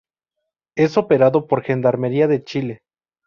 Es 0.75 0.97
operado 0.97 1.45
por 1.45 1.61
Gendarmería 1.61 2.27
de 2.27 2.43
Chile. 2.43 2.81